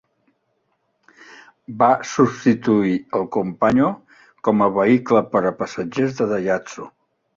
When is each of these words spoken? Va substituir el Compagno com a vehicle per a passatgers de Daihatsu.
Va 1.83 1.89
substituir 2.13 2.93
el 3.19 3.27
Compagno 3.37 3.91
com 4.49 4.65
a 4.69 4.73
vehicle 4.79 5.23
per 5.35 5.43
a 5.51 5.57
passatgers 5.61 6.19
de 6.23 6.29
Daihatsu. 6.33 6.89